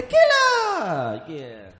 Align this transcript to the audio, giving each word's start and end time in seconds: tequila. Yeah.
tequila. 0.00 1.22
Yeah. 1.28 1.60